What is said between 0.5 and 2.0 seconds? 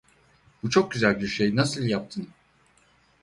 Bu çok güzel bir şey, nasıl